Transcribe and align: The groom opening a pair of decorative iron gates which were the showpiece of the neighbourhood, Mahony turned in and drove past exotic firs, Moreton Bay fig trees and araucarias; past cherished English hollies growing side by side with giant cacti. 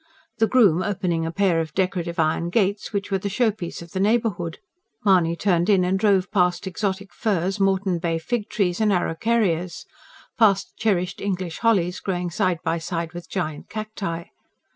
The 0.39 0.47
groom 0.47 0.81
opening 0.81 1.27
a 1.27 1.31
pair 1.31 1.61
of 1.61 1.75
decorative 1.75 2.17
iron 2.17 2.49
gates 2.49 2.91
which 2.91 3.11
were 3.11 3.19
the 3.19 3.29
showpiece 3.29 3.83
of 3.83 3.91
the 3.91 3.99
neighbourhood, 3.99 4.57
Mahony 5.05 5.35
turned 5.35 5.69
in 5.69 5.83
and 5.83 5.99
drove 5.99 6.31
past 6.31 6.65
exotic 6.65 7.13
firs, 7.13 7.59
Moreton 7.59 7.99
Bay 7.99 8.17
fig 8.17 8.49
trees 8.49 8.81
and 8.81 8.91
araucarias; 8.91 9.85
past 10.39 10.73
cherished 10.75 11.21
English 11.21 11.59
hollies 11.59 11.99
growing 11.99 12.31
side 12.31 12.57
by 12.63 12.79
side 12.79 13.13
with 13.13 13.29
giant 13.29 13.69
cacti. 13.69 14.23